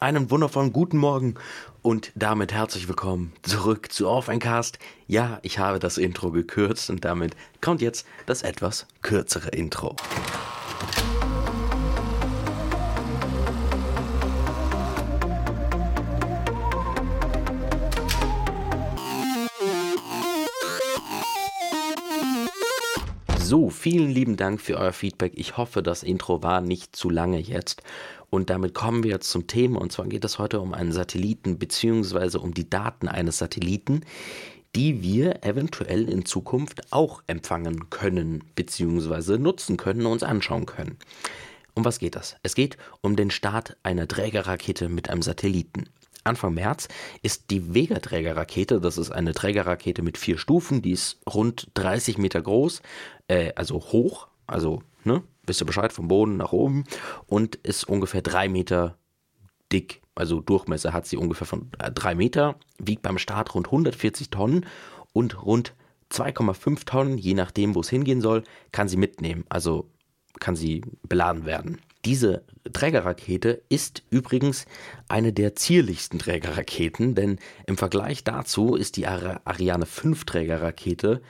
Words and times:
Einen 0.00 0.30
wundervollen 0.30 0.72
guten 0.72 0.96
Morgen 0.96 1.34
und 1.82 2.12
damit 2.14 2.52
herzlich 2.52 2.86
willkommen 2.86 3.32
zurück 3.42 3.90
zu 3.90 4.08
Auf 4.08 4.28
ein 4.28 4.38
Cast. 4.38 4.78
Ja, 5.08 5.40
ich 5.42 5.58
habe 5.58 5.80
das 5.80 5.98
Intro 5.98 6.30
gekürzt 6.30 6.88
und 6.88 7.04
damit 7.04 7.34
kommt 7.60 7.82
jetzt 7.82 8.06
das 8.24 8.42
etwas 8.42 8.86
kürzere 9.02 9.48
Intro. 9.48 9.96
So, 23.48 23.70
vielen 23.70 24.10
lieben 24.10 24.36
Dank 24.36 24.60
für 24.60 24.76
euer 24.76 24.92
Feedback. 24.92 25.32
Ich 25.34 25.56
hoffe, 25.56 25.82
das 25.82 26.02
Intro 26.02 26.42
war 26.42 26.60
nicht 26.60 26.94
zu 26.94 27.08
lange 27.08 27.38
jetzt. 27.38 27.82
Und 28.30 28.50
damit 28.50 28.74
kommen 28.74 29.02
wir 29.02 29.12
jetzt 29.12 29.30
zum 29.30 29.46
Thema. 29.46 29.80
Und 29.80 29.92
zwar 29.92 30.06
geht 30.06 30.24
es 30.24 30.38
heute 30.38 30.60
um 30.60 30.74
einen 30.74 30.92
Satelliten 30.92 31.58
beziehungsweise 31.58 32.40
um 32.40 32.52
die 32.52 32.68
Daten 32.68 33.08
eines 33.08 33.38
Satelliten, 33.38 34.02
die 34.74 35.02
wir 35.02 35.44
eventuell 35.44 36.08
in 36.08 36.24
Zukunft 36.26 36.92
auch 36.92 37.22
empfangen 37.26 37.90
können 37.90 38.44
beziehungsweise 38.54 39.38
nutzen 39.38 39.76
können 39.76 40.04
und 40.06 40.12
uns 40.12 40.22
anschauen 40.22 40.66
können. 40.66 40.98
Um 41.74 41.84
was 41.84 41.98
geht 41.98 42.16
das? 42.16 42.36
Es 42.42 42.54
geht 42.54 42.76
um 43.00 43.16
den 43.16 43.30
Start 43.30 43.76
einer 43.82 44.06
Trägerrakete 44.06 44.88
mit 44.88 45.08
einem 45.08 45.22
Satelliten. 45.22 45.88
Anfang 46.24 46.54
März 46.54 46.88
ist 47.22 47.50
die 47.50 47.72
Vega-Trägerrakete, 47.74 48.80
das 48.80 48.98
ist 48.98 49.10
eine 49.10 49.32
Trägerrakete 49.32 50.02
mit 50.02 50.18
vier 50.18 50.38
Stufen, 50.38 50.82
die 50.82 50.90
ist 50.90 51.18
rund 51.32 51.68
30 51.74 52.18
Meter 52.18 52.42
groß, 52.42 52.82
äh, 53.28 53.52
also 53.54 53.76
hoch, 53.76 54.28
also 54.46 54.82
ne, 55.04 55.22
wisst 55.48 55.62
ihr 55.62 55.66
Bescheid, 55.66 55.92
vom 55.92 56.08
Boden 56.08 56.36
nach 56.36 56.52
oben 56.52 56.84
und 57.26 57.56
ist 57.56 57.84
ungefähr 57.84 58.22
drei 58.22 58.48
Meter 58.48 58.98
dick. 59.72 60.02
Also 60.14 60.40
Durchmesser 60.40 60.92
hat 60.92 61.06
sie 61.06 61.16
ungefähr 61.16 61.46
von 61.46 61.70
äh, 61.78 61.90
drei 61.92 62.14
Meter, 62.14 62.56
wiegt 62.78 63.02
beim 63.02 63.18
Start 63.18 63.54
rund 63.54 63.66
140 63.66 64.30
Tonnen 64.30 64.66
und 65.12 65.44
rund 65.44 65.74
2,5 66.10 66.84
Tonnen, 66.84 67.18
je 67.18 67.34
nachdem, 67.34 67.74
wo 67.74 67.80
es 67.80 67.90
hingehen 67.90 68.20
soll, 68.20 68.42
kann 68.72 68.88
sie 68.88 68.96
mitnehmen. 68.96 69.44
Also 69.48 69.90
kann 70.40 70.56
sie 70.56 70.82
beladen 71.02 71.44
werden. 71.44 71.80
Diese 72.04 72.44
Trägerrakete 72.72 73.62
ist 73.68 74.02
übrigens 74.10 74.66
eine 75.08 75.32
der 75.32 75.56
zierlichsten 75.56 76.18
Trägerraketen, 76.18 77.14
denn 77.14 77.38
im 77.66 77.76
Vergleich 77.76 78.24
dazu 78.24 78.76
ist 78.76 78.96
die 78.96 79.06
Ariane 79.06 79.84
5 79.84 80.24
Trägerrakete 80.24 81.20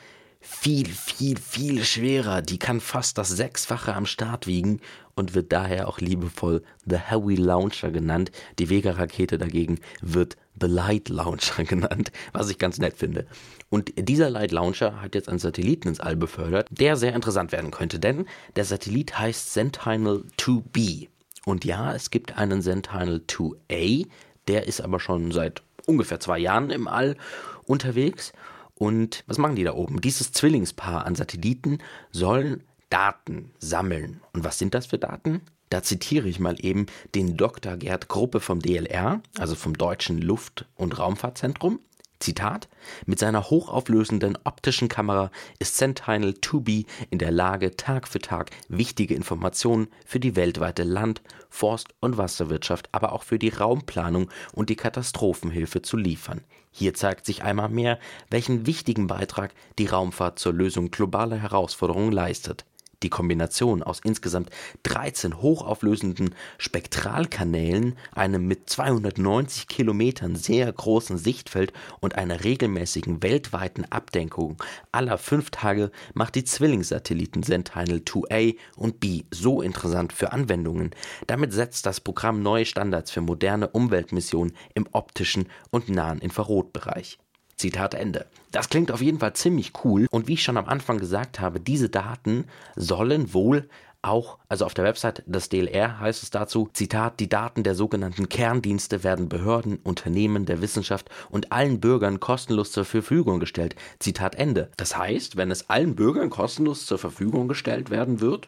viel, 0.40 0.86
viel, 0.86 1.36
viel 1.36 1.84
schwerer. 1.84 2.42
Die 2.42 2.58
kann 2.58 2.80
fast 2.80 3.18
das 3.18 3.28
Sechsfache 3.28 3.94
am 3.94 4.06
Start 4.06 4.46
wiegen 4.46 4.80
und 5.14 5.34
wird 5.34 5.52
daher 5.52 5.88
auch 5.88 5.98
liebevoll 6.00 6.62
The 6.86 6.96
Heavy 6.96 7.34
Launcher 7.34 7.90
genannt. 7.90 8.30
Die 8.58 8.70
Vega-Rakete 8.70 9.38
dagegen 9.38 9.80
wird 10.00 10.36
The 10.60 10.68
Light 10.68 11.08
Launcher 11.08 11.64
genannt, 11.64 12.12
was 12.32 12.50
ich 12.50 12.58
ganz 12.58 12.78
nett 12.78 12.96
finde. 12.96 13.26
Und 13.68 13.92
dieser 13.96 14.30
Light 14.30 14.52
Launcher 14.52 15.02
hat 15.02 15.14
jetzt 15.14 15.28
einen 15.28 15.38
Satelliten 15.38 15.88
ins 15.88 16.00
All 16.00 16.16
befördert, 16.16 16.68
der 16.70 16.96
sehr 16.96 17.14
interessant 17.14 17.52
werden 17.52 17.70
könnte, 17.70 17.98
denn 17.98 18.26
der 18.56 18.64
Satellit 18.64 19.18
heißt 19.18 19.52
Sentinel 19.52 20.24
2B. 20.38 21.08
Und 21.44 21.64
ja, 21.64 21.94
es 21.94 22.10
gibt 22.10 22.38
einen 22.38 22.62
Sentinel 22.62 23.22
2A, 23.26 24.06
der 24.46 24.66
ist 24.66 24.80
aber 24.80 25.00
schon 25.00 25.32
seit 25.32 25.62
ungefähr 25.86 26.20
zwei 26.20 26.38
Jahren 26.38 26.70
im 26.70 26.86
All 26.86 27.16
unterwegs 27.64 28.32
und 28.78 29.24
was 29.26 29.38
machen 29.38 29.56
die 29.56 29.64
da 29.64 29.74
oben? 29.74 30.00
Dieses 30.00 30.32
Zwillingspaar 30.32 31.04
an 31.04 31.14
Satelliten 31.14 31.78
sollen 32.12 32.62
Daten 32.90 33.50
sammeln. 33.58 34.20
Und 34.32 34.44
was 34.44 34.58
sind 34.58 34.74
das 34.74 34.86
für 34.86 34.98
Daten? 34.98 35.42
Da 35.70 35.82
zitiere 35.82 36.28
ich 36.28 36.40
mal 36.40 36.56
eben 36.64 36.86
den 37.14 37.36
Dr. 37.36 37.76
Gerd 37.76 38.08
Gruppe 38.08 38.40
vom 38.40 38.60
DLR, 38.60 39.20
also 39.38 39.54
vom 39.54 39.76
Deutschen 39.76 40.18
Luft- 40.18 40.64
und 40.76 40.98
Raumfahrtzentrum. 40.98 41.80
Zitat, 42.20 42.68
mit 43.06 43.20
seiner 43.20 43.48
hochauflösenden 43.48 44.38
optischen 44.42 44.88
Kamera 44.88 45.30
ist 45.60 45.76
Sentinel 45.76 46.32
2B 46.32 46.86
in 47.10 47.18
der 47.18 47.30
Lage, 47.30 47.76
Tag 47.76 48.08
für 48.08 48.18
Tag 48.18 48.50
wichtige 48.68 49.14
Informationen 49.14 49.88
für 50.04 50.18
die 50.18 50.34
weltweite 50.34 50.82
Land-, 50.82 51.22
Forst- 51.48 51.94
und 52.00 52.16
Wasserwirtschaft, 52.18 52.88
aber 52.90 53.12
auch 53.12 53.22
für 53.22 53.38
die 53.38 53.50
Raumplanung 53.50 54.30
und 54.52 54.68
die 54.68 54.76
Katastrophenhilfe 54.76 55.82
zu 55.82 55.96
liefern. 55.96 56.40
Hier 56.78 56.94
zeigt 56.94 57.26
sich 57.26 57.42
einmal 57.42 57.68
mehr, 57.68 57.98
welchen 58.30 58.64
wichtigen 58.64 59.08
Beitrag 59.08 59.52
die 59.80 59.86
Raumfahrt 59.86 60.38
zur 60.38 60.52
Lösung 60.52 60.92
globaler 60.92 61.36
Herausforderungen 61.36 62.12
leistet. 62.12 62.64
Die 63.02 63.10
Kombination 63.10 63.82
aus 63.82 64.00
insgesamt 64.02 64.50
13 64.82 65.40
hochauflösenden 65.40 66.34
Spektralkanälen, 66.58 67.96
einem 68.12 68.46
mit 68.46 68.68
290 68.68 69.68
Kilometern 69.68 70.34
sehr 70.34 70.72
großen 70.72 71.16
Sichtfeld 71.16 71.72
und 72.00 72.16
einer 72.16 72.44
regelmäßigen 72.44 73.22
weltweiten 73.22 73.84
Abdenkung 73.84 74.56
aller 74.92 75.18
fünf 75.18 75.50
Tage 75.50 75.90
macht 76.14 76.34
die 76.34 76.44
Zwillingssatelliten 76.44 77.42
Sentinel 77.42 77.98
2A 77.98 78.56
und 78.76 79.00
B 79.00 79.24
so 79.30 79.62
interessant 79.62 80.12
für 80.12 80.32
Anwendungen. 80.32 80.90
Damit 81.26 81.52
setzt 81.52 81.86
das 81.86 82.00
Programm 82.00 82.42
neue 82.42 82.66
Standards 82.66 83.10
für 83.10 83.20
moderne 83.20 83.68
Umweltmissionen 83.68 84.56
im 84.74 84.88
optischen 84.92 85.48
und 85.70 85.88
nahen 85.88 86.18
Infrarotbereich. 86.18 87.18
Zitat 87.58 87.94
Ende. 87.94 88.26
Das 88.52 88.68
klingt 88.68 88.90
auf 88.90 89.02
jeden 89.02 89.18
Fall 89.18 89.34
ziemlich 89.34 89.72
cool 89.84 90.06
und 90.10 90.28
wie 90.28 90.34
ich 90.34 90.42
schon 90.42 90.56
am 90.56 90.66
Anfang 90.66 90.98
gesagt 90.98 91.40
habe, 91.40 91.60
diese 91.60 91.90
Daten 91.90 92.46
sollen 92.76 93.34
wohl 93.34 93.68
auch, 94.00 94.38
also 94.48 94.64
auf 94.64 94.74
der 94.74 94.84
Website 94.84 95.24
des 95.26 95.48
DLR 95.48 95.98
heißt 95.98 96.22
es 96.22 96.30
dazu, 96.30 96.70
Zitat, 96.72 97.18
die 97.18 97.28
Daten 97.28 97.64
der 97.64 97.74
sogenannten 97.74 98.28
Kerndienste 98.28 99.02
werden 99.02 99.28
Behörden, 99.28 99.78
Unternehmen, 99.82 100.46
der 100.46 100.62
Wissenschaft 100.62 101.10
und 101.30 101.50
allen 101.52 101.80
Bürgern 101.80 102.20
kostenlos 102.20 102.70
zur 102.70 102.84
Verfügung 102.84 103.40
gestellt. 103.40 103.74
Zitat 103.98 104.36
Ende. 104.36 104.70
Das 104.76 104.96
heißt, 104.96 105.36
wenn 105.36 105.50
es 105.50 105.68
allen 105.68 105.96
Bürgern 105.96 106.30
kostenlos 106.30 106.86
zur 106.86 106.98
Verfügung 106.98 107.48
gestellt 107.48 107.90
werden 107.90 108.20
wird, 108.20 108.46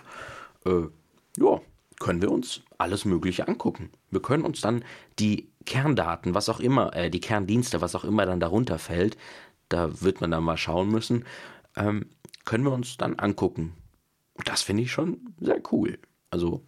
äh, 0.64 0.82
ja, 1.36 1.60
können 2.00 2.22
wir 2.22 2.32
uns 2.32 2.62
alles 2.78 3.04
Mögliche 3.04 3.46
angucken. 3.46 3.90
Wir 4.10 4.20
können 4.20 4.44
uns 4.44 4.60
dann 4.60 4.84
die 5.20 5.48
Kerndaten, 5.66 6.34
was 6.34 6.48
auch 6.48 6.58
immer, 6.58 6.96
äh, 6.96 7.10
die 7.10 7.20
Kerndienste, 7.20 7.80
was 7.80 7.94
auch 7.94 8.04
immer 8.04 8.26
dann 8.26 8.40
darunter 8.40 8.80
fällt, 8.80 9.16
da 9.68 10.00
wird 10.00 10.20
man 10.20 10.32
dann 10.32 10.42
mal 10.42 10.56
schauen 10.56 10.88
müssen, 10.88 11.24
ähm, 11.76 12.06
können 12.44 12.64
wir 12.64 12.72
uns 12.72 12.96
dann 12.96 13.18
angucken. 13.18 13.74
Das 14.44 14.62
finde 14.62 14.82
ich 14.82 14.90
schon 14.90 15.18
sehr 15.38 15.60
cool. 15.70 15.98
Also, 16.30 16.62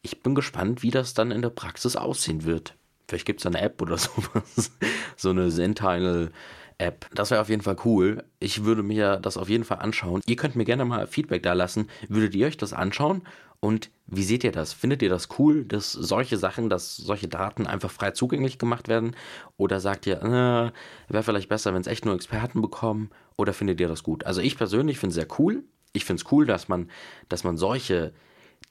ich 0.00 0.22
bin 0.22 0.34
gespannt, 0.34 0.82
wie 0.82 0.90
das 0.90 1.12
dann 1.12 1.32
in 1.32 1.42
der 1.42 1.50
Praxis 1.50 1.96
aussehen 1.96 2.44
wird. 2.44 2.76
Vielleicht 3.08 3.26
gibt 3.26 3.40
es 3.40 3.46
eine 3.46 3.60
App 3.60 3.82
oder 3.82 3.98
sowas. 3.98 4.72
so 5.16 5.30
eine 5.30 5.50
Sentinel 5.50 6.32
App. 6.78 7.06
Das 7.14 7.30
wäre 7.30 7.40
auf 7.40 7.48
jeden 7.48 7.62
Fall 7.62 7.76
cool. 7.84 8.24
Ich 8.38 8.64
würde 8.64 8.82
mir 8.82 9.16
das 9.16 9.36
auf 9.36 9.48
jeden 9.48 9.64
Fall 9.64 9.78
anschauen. 9.80 10.22
Ihr 10.26 10.36
könnt 10.36 10.56
mir 10.56 10.64
gerne 10.64 10.84
mal 10.84 11.06
Feedback 11.06 11.42
da 11.42 11.52
lassen. 11.52 11.88
Würdet 12.08 12.34
ihr 12.34 12.46
euch 12.46 12.56
das 12.56 12.72
anschauen? 12.72 13.22
Und 13.64 13.92
wie 14.08 14.24
seht 14.24 14.42
ihr 14.42 14.50
das? 14.50 14.72
Findet 14.72 15.02
ihr 15.02 15.08
das 15.08 15.28
cool, 15.38 15.64
dass 15.64 15.92
solche 15.92 16.36
Sachen, 16.36 16.68
dass 16.68 16.96
solche 16.96 17.28
Daten 17.28 17.68
einfach 17.68 17.92
frei 17.92 18.10
zugänglich 18.10 18.58
gemacht 18.58 18.88
werden? 18.88 19.14
Oder 19.56 19.78
sagt 19.78 20.04
ihr, 20.08 20.20
äh, 20.20 20.72
wäre 21.12 21.22
vielleicht 21.22 21.48
besser, 21.48 21.72
wenn 21.72 21.80
es 21.80 21.86
echt 21.86 22.04
nur 22.04 22.16
Experten 22.16 22.60
bekommen? 22.60 23.10
Oder 23.36 23.52
findet 23.52 23.80
ihr 23.80 23.86
das 23.86 24.02
gut? 24.02 24.24
Also 24.26 24.40
ich 24.40 24.56
persönlich 24.56 24.98
finde 24.98 25.10
es 25.10 25.14
sehr 25.14 25.38
cool. 25.38 25.62
Ich 25.92 26.04
finde 26.04 26.20
es 26.22 26.32
cool, 26.32 26.44
dass 26.44 26.68
man, 26.68 26.90
dass 27.28 27.44
man 27.44 27.56
solche 27.56 28.12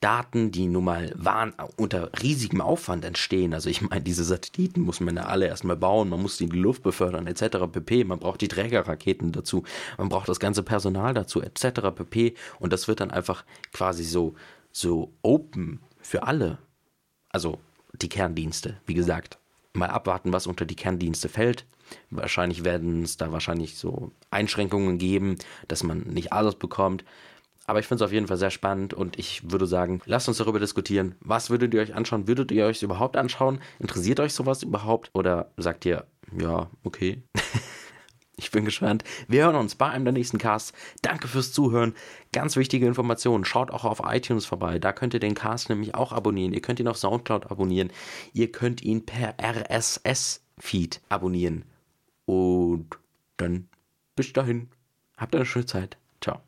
Daten, 0.02 0.52
die 0.52 0.68
nun 0.68 0.84
mal 0.84 1.14
waren, 1.16 1.54
unter 1.78 2.12
riesigem 2.22 2.60
Aufwand 2.60 3.06
entstehen. 3.06 3.54
Also 3.54 3.70
ich 3.70 3.82
meine, 3.82 4.02
diese 4.02 4.26
Satelliten 4.26 4.82
muss 4.82 5.00
man 5.00 5.16
ja 5.16 5.24
alle 5.24 5.48
erstmal 5.48 5.78
bauen, 5.78 6.10
man 6.10 6.22
muss 6.22 6.38
die 6.38 6.46
in 6.46 6.50
die 6.50 6.60
Luft 6.60 6.84
befördern, 6.84 7.28
etc. 7.28 7.60
pp. 7.72 8.04
Man 8.04 8.20
braucht 8.20 8.42
die 8.42 8.50
Trägerraketen 8.50 9.32
dazu, 9.32 9.64
man 9.98 10.10
braucht 10.10 10.28
das 10.28 10.42
ganze 10.42 10.64
Personal 10.64 11.14
dazu, 11.14 11.42
etc. 11.42 11.92
pp. 11.96 12.36
Und 12.60 12.74
das 12.74 12.90
wird 12.90 13.00
dann 13.00 13.12
einfach 13.12 13.46
quasi 13.72 14.04
so, 14.04 14.36
so 14.72 15.14
open 15.22 15.80
für 16.02 16.24
alle. 16.24 16.58
Also 17.30 17.60
die 17.94 18.10
Kerndienste, 18.10 18.78
wie 18.86 18.94
gesagt. 18.94 19.38
Mal 19.74 19.90
abwarten, 19.90 20.34
was 20.34 20.48
unter 20.48 20.66
die 20.66 20.76
Kerndienste 20.76 21.30
fällt. 21.30 21.66
Wahrscheinlich 22.10 22.64
werden 22.64 23.04
es 23.04 23.18
da 23.18 23.32
wahrscheinlich 23.32 23.78
so 23.78 24.12
Einschränkungen 24.30 24.98
geben, 24.98 25.38
dass 25.68 25.84
man 25.84 26.00
nicht 26.02 26.34
alles 26.34 26.56
bekommt. 26.56 27.06
Aber 27.68 27.80
ich 27.80 27.88
finde 27.88 28.04
es 28.04 28.06
auf 28.08 28.14
jeden 28.14 28.28
Fall 28.28 28.38
sehr 28.38 28.50
spannend 28.50 28.94
und 28.94 29.18
ich 29.20 29.50
würde 29.50 29.68
sagen, 29.68 30.02
lasst 30.06 30.28
uns 30.28 30.38
darüber 30.38 30.60
diskutieren. 30.60 31.16
Was 31.22 31.50
würdet 31.50 31.74
ihr 31.74 31.82
euch 31.82 31.94
anschauen? 31.96 32.28
Würdet 32.28 32.52
ihr 32.52 32.66
euch 32.66 32.84
überhaupt 32.84 33.16
anschauen? 33.16 33.62
Interessiert 33.80 34.20
euch 34.20 34.34
sowas 34.34 34.64
überhaupt? 34.64 35.12
Oder 35.14 35.52
sagt 35.58 35.86
ihr, 35.86 36.06
ja, 36.38 36.70
okay. 36.84 37.24
ich 38.38 38.52
bin 38.52 38.66
gespannt. 38.66 39.04
Wir 39.28 39.44
hören 39.44 39.56
uns 39.56 39.76
bei 39.76 39.90
einem 39.90 40.06
der 40.06 40.14
nächsten 40.14 40.38
Casts. 40.38 40.74
Danke 41.02 41.28
fürs 41.28 41.54
Zuhören. 41.54 41.94
Ganz 42.32 42.56
wichtige 42.56 42.88
Informationen. 42.88 43.46
Schaut 43.46 43.72
auch 43.72 43.86
auf 43.86 44.02
iTunes 44.06 44.46
vorbei. 44.46 44.80
Da 44.80 44.94
könnt 44.94 45.14
ihr 45.14 45.20
den 45.20 45.36
Cast 45.36 45.70
nämlich 45.70 45.96
auch 45.96 46.12
abonnieren. 46.12 46.54
Ihr 46.54 46.62
könnt 46.62 46.80
ihn 46.80 46.88
auf 46.88 46.98
Soundcloud 46.98 47.52
abonnieren. 47.52 47.92
Ihr 48.34 48.52
könnt 48.52 48.82
ihn 48.82 49.06
per 49.06 49.36
RSS-Feed 49.40 51.02
abonnieren. 51.10 51.66
Und 52.26 52.98
dann 53.38 53.68
bis 54.16 54.34
dahin. 54.34 54.70
Habt 55.18 55.36
eine 55.36 55.46
schöne 55.46 55.66
Zeit. 55.66 55.98
Ciao. 56.22 56.42